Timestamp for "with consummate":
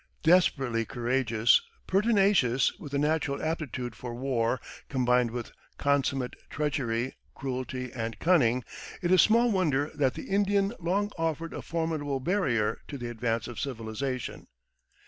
5.29-6.33